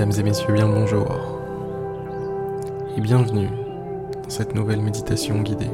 Mesdames 0.00 0.18
et 0.18 0.22
messieurs, 0.22 0.54
bien 0.54 0.66
le 0.66 0.72
bonjour. 0.72 1.06
Et 2.96 3.02
bienvenue 3.02 3.50
dans 4.22 4.30
cette 4.30 4.54
nouvelle 4.54 4.80
méditation 4.80 5.42
guidée. 5.42 5.70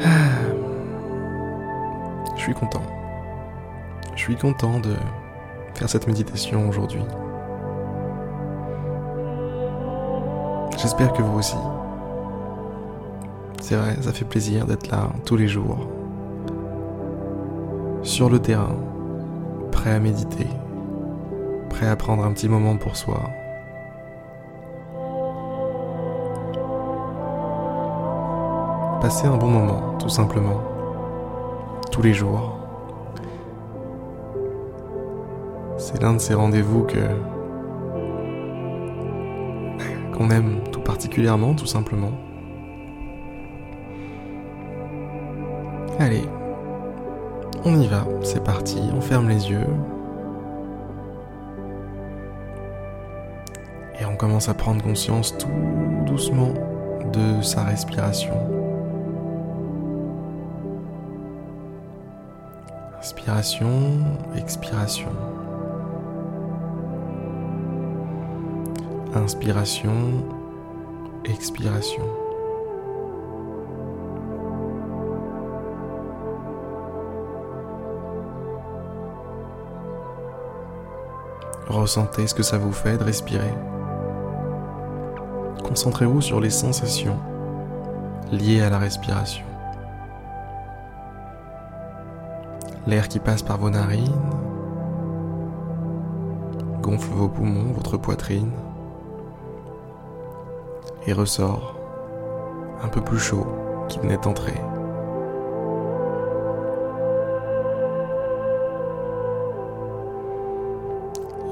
Je 2.34 2.40
suis 2.40 2.54
content. 2.54 2.82
Je 4.16 4.20
suis 4.20 4.34
content 4.34 4.80
de 4.80 4.96
faire 5.74 5.88
cette 5.88 6.08
méditation 6.08 6.68
aujourd'hui. 6.68 7.02
J'espère 10.76 11.12
que 11.12 11.22
vous 11.22 11.38
aussi. 11.38 11.54
C'est 13.60 13.76
vrai, 13.76 13.96
ça 14.00 14.12
fait 14.12 14.24
plaisir 14.24 14.66
d'être 14.66 14.90
là 14.90 15.10
tous 15.24 15.36
les 15.36 15.46
jours. 15.46 15.86
Sur 18.02 18.28
le 18.28 18.40
terrain, 18.40 18.74
prêt 19.70 19.92
à 19.92 20.00
méditer, 20.00 20.48
prêt 21.76 21.88
à 21.88 21.96
prendre 21.96 22.24
un 22.24 22.32
petit 22.32 22.48
moment 22.48 22.78
pour 22.78 22.96
soi. 22.96 23.30
Passer 29.02 29.26
un 29.26 29.36
bon 29.36 29.48
moment, 29.48 29.98
tout 29.98 30.08
simplement, 30.08 30.62
tous 31.92 32.00
les 32.00 32.14
jours. 32.14 32.58
C'est 35.76 36.00
l'un 36.00 36.14
de 36.14 36.18
ces 36.18 36.32
rendez-vous 36.32 36.84
que 36.84 36.98
qu'on 40.16 40.30
aime 40.30 40.60
tout 40.72 40.80
particulièrement, 40.80 41.52
tout 41.54 41.66
simplement. 41.66 42.12
Allez, 45.98 46.24
on 47.66 47.78
y 47.78 47.86
va, 47.86 48.06
c'est 48.22 48.42
parti, 48.42 48.80
on 48.96 49.02
ferme 49.02 49.28
les 49.28 49.50
yeux. 49.50 49.66
On 54.16 54.18
commence 54.18 54.48
à 54.48 54.54
prendre 54.54 54.82
conscience 54.82 55.36
tout 55.36 55.46
doucement 56.06 56.54
de 57.12 57.42
sa 57.42 57.64
respiration. 57.64 58.32
Inspiration, 62.98 63.68
expiration. 64.34 65.10
Inspiration, 69.14 70.24
expiration. 71.26 72.04
Ressentez 81.68 82.26
ce 82.26 82.34
que 82.34 82.42
ça 82.42 82.56
vous 82.56 82.72
fait 82.72 82.96
de 82.96 83.04
respirer. 83.04 83.52
Concentrez-vous 85.66 86.20
sur 86.20 86.40
les 86.40 86.50
sensations 86.50 87.18
liées 88.30 88.62
à 88.62 88.70
la 88.70 88.78
respiration. 88.78 89.44
L'air 92.86 93.08
qui 93.08 93.18
passe 93.18 93.42
par 93.42 93.58
vos 93.58 93.68
narines 93.68 94.14
gonfle 96.80 97.12
vos 97.14 97.28
poumons, 97.28 97.72
votre 97.72 97.96
poitrine 97.96 98.52
et 101.08 101.12
ressort 101.12 101.76
un 102.82 102.88
peu 102.88 103.00
plus 103.00 103.18
chaud 103.18 103.46
qu'il 103.88 104.02
n'est 104.02 104.24
entré. 104.24 104.54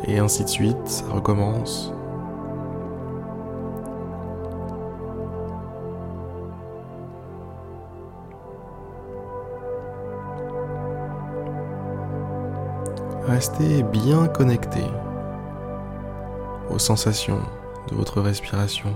Et 0.07 0.21
ainsi 0.21 0.45
de 0.45 0.49
suite, 0.49 0.87
ça 0.87 1.07
recommence. 1.11 1.93
Restez 13.27 13.83
bien 13.83 14.29
connecté 14.29 14.83
aux 16.69 16.79
sensations 16.79 17.41
de 17.89 17.95
votre 17.95 18.21
respiration. 18.21 18.91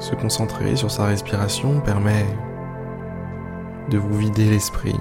Se 0.00 0.16
concentrer 0.16 0.74
sur 0.74 0.90
sa 0.90 1.04
respiration 1.04 1.80
permet 1.80 2.26
de 3.88 3.98
vous 3.98 4.18
vider 4.18 4.50
l'esprit, 4.50 4.98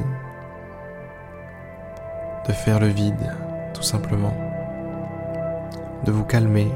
de 2.47 2.53
faire 2.53 2.79
le 2.79 2.88
vide, 2.88 3.35
tout 3.73 3.81
simplement, 3.81 4.38
de 6.06 6.12
vous 6.12 6.23
calmer, 6.23 6.67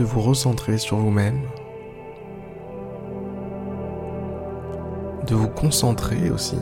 de 0.00 0.04
vous 0.06 0.22
recentrer 0.22 0.78
sur 0.78 0.96
vous-même, 0.96 1.42
de 5.26 5.34
vous 5.34 5.48
concentrer 5.48 6.30
aussi. 6.30 6.56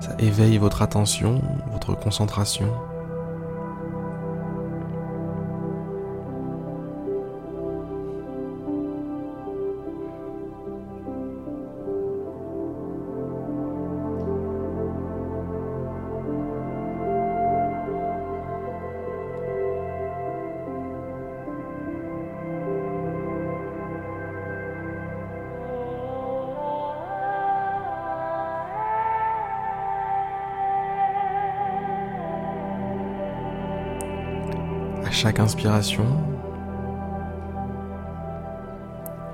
Ça 0.00 0.16
éveille 0.18 0.58
votre 0.58 0.82
attention, 0.82 1.40
votre 1.70 1.96
concentration. 1.96 2.66
Chaque 35.20 35.40
inspiration, 35.40 36.04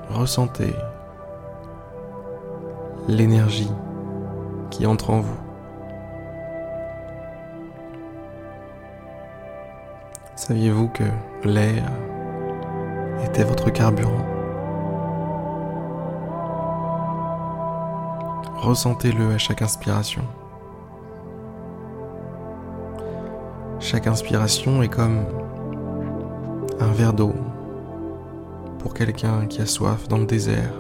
ressentez 0.09 0.75
l'énergie 3.07 3.71
qui 4.71 4.87
entre 4.87 5.11
en 5.11 5.21
vous. 5.21 5.37
Saviez-vous 10.37 10.89
que 10.89 11.05
l'air 11.43 11.85
était 13.27 13.45
votre 13.45 13.69
carburant? 13.69 14.25
Ressentez-le 18.57 19.35
à 19.35 19.39
chaque 19.39 19.61
inspiration. 19.61 20.23
Chaque 23.81 24.07
inspiration 24.07 24.83
est 24.83 24.89
comme 24.89 25.27
un 26.81 26.93
verre 26.93 27.13
d'eau 27.13 27.33
pour 28.79 28.95
quelqu'un 28.95 29.47
qui 29.47 29.61
a 29.61 29.67
soif 29.67 30.09
dans 30.09 30.19
le 30.19 30.27
désert. 30.27 30.73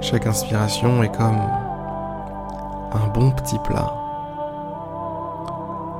Chaque 0.00 0.26
inspiration 0.26 1.02
est 1.02 1.16
comme 1.16 1.40
un 2.92 3.08
bon 3.14 3.30
petit 3.30 3.58
plat 3.60 3.92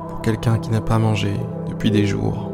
pour 0.09 0.21
quelqu'un 0.21 0.59
qui 0.59 0.69
n'a 0.69 0.81
pas 0.81 0.99
mangé 0.99 1.33
depuis 1.67 1.89
des 1.89 2.05
jours. 2.05 2.51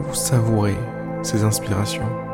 Vous 0.00 0.14
savourez 0.14 0.76
ces 1.22 1.44
inspirations. 1.44 2.27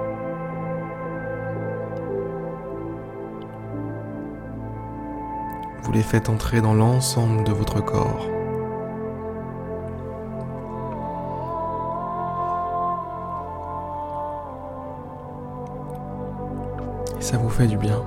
Vous 5.84 5.92
les 5.92 6.02
faites 6.02 6.30
entrer 6.30 6.62
dans 6.62 6.72
l'ensemble 6.72 7.44
de 7.44 7.52
votre 7.52 7.84
corps. 7.84 8.26
Ça 17.20 17.36
vous 17.36 17.50
fait 17.50 17.66
du 17.66 17.76
bien. 17.76 18.02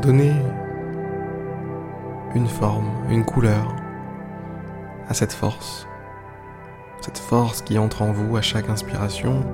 Donnez 0.00 0.32
une 2.34 2.46
forme, 2.48 2.88
une 3.10 3.26
couleur 3.26 3.76
à 5.08 5.12
cette 5.12 5.32
force, 5.32 5.86
cette 7.00 7.18
force 7.18 7.62
qui 7.62 7.78
entre 7.78 8.02
en 8.02 8.12
vous 8.12 8.36
à 8.36 8.42
chaque 8.42 8.68
inspiration. 8.68 9.44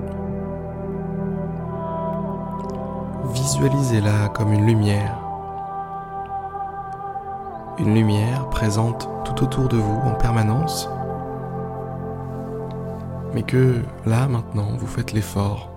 Visualisez-la 3.33 4.29
comme 4.29 4.53
une 4.53 4.65
lumière, 4.65 5.17
une 7.79 7.93
lumière 7.93 8.49
présente 8.49 9.09
tout 9.25 9.43
autour 9.43 9.67
de 9.67 9.77
vous 9.77 9.99
en 10.05 10.13
permanence, 10.13 10.89
mais 13.33 13.43
que 13.43 13.81
là 14.05 14.27
maintenant 14.27 14.69
vous 14.77 14.87
faites 14.87 15.13
l'effort 15.13 15.71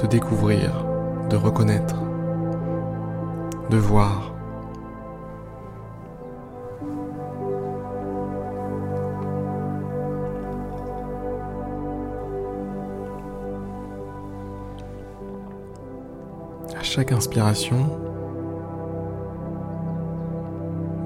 de 0.00 0.06
découvrir, 0.06 0.84
de 1.30 1.36
reconnaître, 1.36 1.96
de 3.70 3.76
voir. 3.76 4.31
À 16.82 16.84
chaque 16.84 17.12
inspiration, 17.12 17.76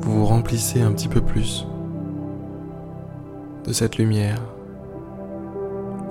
vous 0.01 0.21
vous 0.21 0.25
remplissez 0.25 0.81
un 0.81 0.91
petit 0.93 1.07
peu 1.07 1.21
plus 1.21 1.67
de 3.67 3.75
cette 3.75 3.99
lumière. 3.99 4.41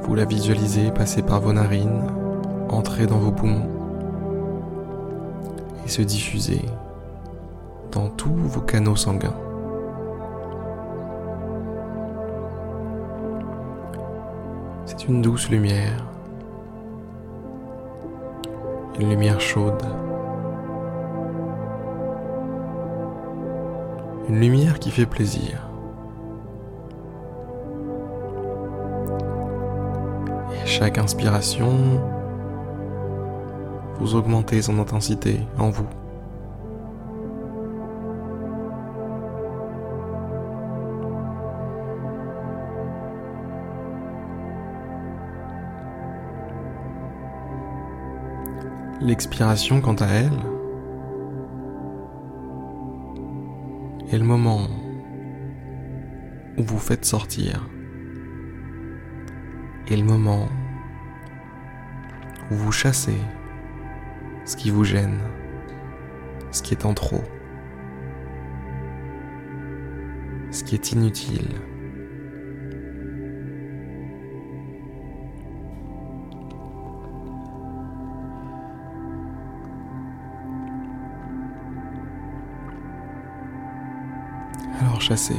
Vous 0.04 0.14
la 0.14 0.26
visualisez 0.26 0.92
passer 0.92 1.24
par 1.24 1.42
vos 1.42 1.52
narines, 1.52 2.04
entrer 2.70 3.08
dans 3.08 3.18
vos 3.18 3.32
poumons 3.32 3.68
et 5.84 5.90
se 5.90 6.04
diffuser 6.04 6.62
dans 7.92 8.10
tous 8.10 8.36
vos 8.36 8.62
canaux 8.62 8.96
sanguins. 8.96 9.34
C'est 14.86 15.08
une 15.08 15.24
douce 15.24 15.50
lumière, 15.50 16.06
une 19.00 19.10
lumière 19.10 19.42
chaude, 19.42 19.84
une 24.30 24.40
lumière 24.40 24.80
qui 24.80 24.92
fait 24.92 25.06
plaisir. 25.06 25.70
Et 30.54 30.66
chaque 30.66 30.98
inspiration, 30.98 32.02
vous 34.00 34.16
augmentez 34.16 34.62
son 34.62 34.80
intensité 34.80 35.40
en 35.58 35.70
vous. 35.70 35.88
L'expiration, 49.02 49.82
quant 49.82 49.96
à 49.96 50.06
elle, 50.06 50.40
est 54.10 54.18
le 54.18 54.24
moment 54.24 54.68
où 56.58 56.64
vous 56.64 56.80
faites 56.80 57.04
sortir 57.04 57.70
et 59.90 59.98
le 59.98 60.04
moment 60.04 60.48
où 62.50 62.56
vous 62.56 62.72
chassez 62.72 63.18
ce 64.46 64.56
qui 64.56 64.70
vous 64.70 64.86
gêne, 64.86 65.20
ce 66.52 66.64
qui 66.64 66.74
est 66.74 66.86
en 66.86 66.94
trop, 66.94 67.24
ce 70.52 70.64
qui 70.64 70.76
est 70.76 70.94
inutile. 70.94 71.50
Chassez. 85.08 85.38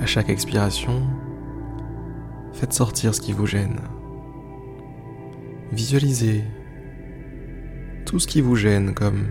À 0.00 0.06
chaque 0.06 0.28
expiration, 0.28 1.02
faites 2.52 2.72
sortir 2.72 3.16
ce 3.16 3.20
qui 3.20 3.32
vous 3.32 3.46
gêne. 3.46 3.80
Visualisez 5.72 6.44
tout 8.06 8.20
ce 8.20 8.28
qui 8.28 8.42
vous 8.42 8.54
gêne 8.54 8.94
comme 8.94 9.26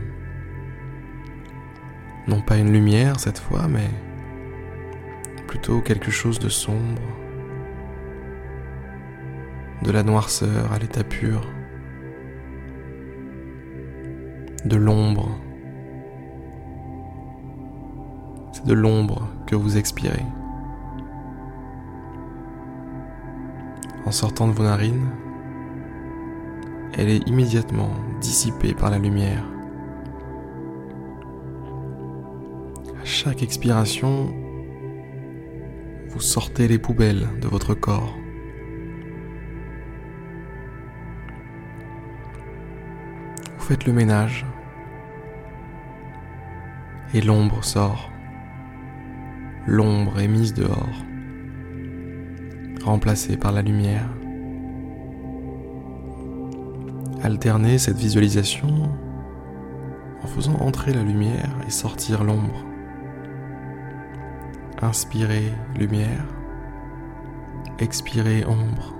non 2.27 2.41
pas 2.41 2.57
une 2.57 2.74
lumière 2.74 3.18
cette 3.18 3.39
fois, 3.39 3.69
mais 3.69 3.89
plutôt 5.47 5.79
quelque 5.79 6.12
chose 6.12 6.38
de 6.38 6.50
sombre, 6.50 7.01
de 9.83 9.91
la 9.91 10.03
noirceur 10.03 10.74
à 10.74 10.79
l'état 10.79 11.06
pur, 11.06 11.47
de 14.65 14.75
l'ombre. 14.75 15.47
De 18.68 18.74
l'ombre 18.74 19.30
que 19.46 19.56
vous 19.56 19.78
expirez. 19.78 20.25
En 24.06 24.12
sortant 24.12 24.48
de 24.48 24.52
vos 24.52 24.64
narines, 24.64 25.10
elle 26.94 27.10
est 27.10 27.28
immédiatement 27.28 27.92
dissipée 28.19 28.74
par 28.74 28.92
la 28.92 29.00
lumière. 29.00 29.44
À 33.02 33.06
chaque 33.06 33.42
expiration, 33.42 34.34
vous 36.10 36.20
sortez 36.20 36.68
les 36.68 36.78
poubelles 36.78 37.28
de 37.42 37.48
votre 37.48 37.74
corps. 37.74 38.18
Vous 43.58 43.66
faites 43.66 43.86
le 43.86 43.94
ménage 43.94 44.46
et 47.13 47.22
l'ombre 47.22 47.63
sort. 47.63 48.12
L'ombre 49.68 50.19
est 50.22 50.28
mise 50.28 50.54
dehors, 50.54 51.04
remplacée 52.84 53.38
par 53.38 53.52
la 53.52 53.62
lumière 53.62 54.10
alterner 57.24 57.77
cette 57.77 57.98
visualisation 57.98 58.89
en 60.24 60.27
faisant 60.27 60.56
entrer 60.56 60.94
la 60.94 61.03
lumière 61.03 61.50
et 61.68 61.72
sortir 61.72 62.24
l'ombre. 62.24 62.65
Inspirez 64.82 65.51
lumière, 65.75 66.25
expirez 67.80 68.46
ombre. 68.46 68.94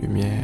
Lumière, 0.00 0.39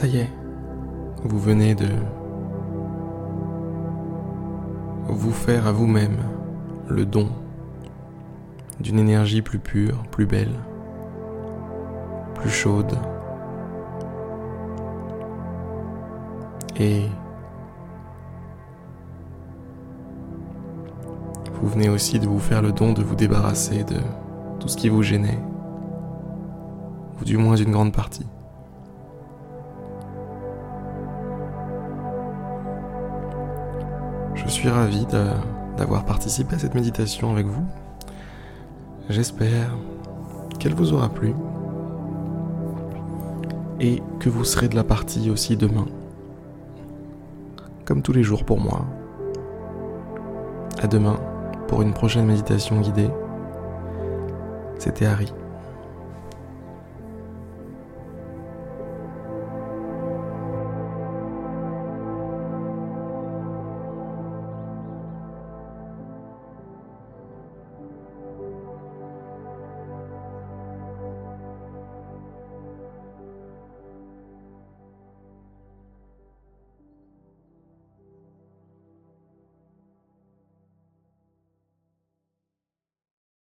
Ça 0.00 0.06
y 0.06 0.16
est, 0.16 0.30
vous 1.24 1.38
venez 1.38 1.74
de 1.74 1.88
vous 5.10 5.30
faire 5.30 5.66
à 5.66 5.72
vous-même 5.72 6.16
le 6.88 7.04
don 7.04 7.28
d'une 8.80 8.98
énergie 8.98 9.42
plus 9.42 9.58
pure, 9.58 10.02
plus 10.10 10.24
belle, 10.24 10.54
plus 12.34 12.48
chaude. 12.48 12.96
Et 16.78 17.02
vous 21.60 21.68
venez 21.68 21.90
aussi 21.90 22.18
de 22.18 22.26
vous 22.26 22.38
faire 22.38 22.62
le 22.62 22.72
don 22.72 22.94
de 22.94 23.02
vous 23.02 23.16
débarrasser 23.16 23.84
de 23.84 23.98
tout 24.60 24.68
ce 24.68 24.78
qui 24.78 24.88
vous 24.88 25.02
gênait, 25.02 25.40
ou 27.20 27.24
du 27.26 27.36
moins 27.36 27.56
d'une 27.56 27.72
grande 27.72 27.92
partie. 27.92 28.24
Suis 34.50 34.68
ravi 34.68 35.06
d'avoir 35.76 36.04
participé 36.04 36.56
à 36.56 36.58
cette 36.58 36.74
méditation 36.74 37.30
avec 37.32 37.46
vous. 37.46 37.64
J'espère 39.08 39.76
qu'elle 40.58 40.74
vous 40.74 40.92
aura 40.92 41.08
plu. 41.08 41.34
et 43.80 44.02
que 44.20 44.28
vous 44.28 44.44
serez 44.44 44.68
de 44.68 44.76
la 44.76 44.84
partie 44.84 45.30
aussi 45.30 45.56
demain. 45.56 45.86
Comme 47.86 48.02
tous 48.02 48.12
les 48.12 48.22
jours 48.22 48.44
pour 48.44 48.60
moi. 48.60 48.84
À 50.82 50.86
demain 50.86 51.18
pour 51.66 51.82
une 51.82 51.94
prochaine 51.94 52.26
méditation 52.26 52.80
guidée. 52.80 53.10
C'était 54.78 55.06
Harry. 55.06 55.32